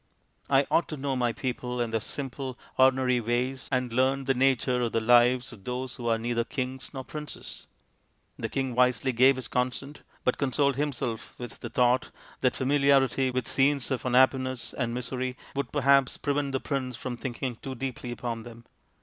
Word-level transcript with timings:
"I 0.49 0.65
ought 0.71 0.87
to 0.87 0.97
know 0.97 1.15
my 1.15 1.31
people 1.31 1.79
and 1.79 1.93
their 1.93 1.99
simple 2.01 2.57
ordinary 2.75 3.19
ways 3.21 3.69
and 3.71 3.93
learn 3.93 4.23
the 4.23 4.33
nature 4.33 4.81
of 4.81 4.93
the 4.93 4.99
lives 4.99 5.53
of 5.53 5.63
those 5.63 5.93
who 5.97 6.07
are 6.07 6.17
neither 6.17 6.43
kings 6.43 6.89
nor 6.91 7.05
princes/' 7.05 7.67
The 8.35 8.49
king 8.49 8.73
wisely 8.73 9.11
gave 9.11 9.35
his 9.35 9.47
consent, 9.47 10.01
but 10.23 10.39
consoled 10.39 10.75
him 10.75 10.91
self 10.91 11.37
with 11.37 11.59
the 11.59 11.69
thought 11.69 12.09
that 12.39 12.55
familiarity 12.55 13.29
with 13.29 13.47
scenes 13.47 13.91
of 13.91 14.03
unhappiness 14.03 14.73
and 14.73 14.91
misery 14.91 15.37
would 15.55 15.71
perhaps 15.71 16.17
prevent 16.17 16.53
the 16.53 16.59
prince 16.59 16.95
from 16.95 17.15
thinking 17.15 17.57
too 17.57 17.75
deeply 17.75 18.11
upon 18.11 18.41
them. 18.41 18.65